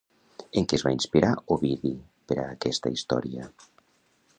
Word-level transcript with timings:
En 0.61 0.65
què 0.71 0.79
es 0.79 0.85
va 0.87 0.93
inspirar 0.95 1.29
Ovidi 1.57 1.93
per 2.33 2.41
aquesta 2.49 2.97
història? 2.97 3.51